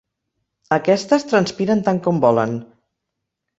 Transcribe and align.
Aquestes 0.77 1.27
transpiren 1.33 1.85
tant 1.91 2.01
com 2.09 2.25
volen. 2.27 2.59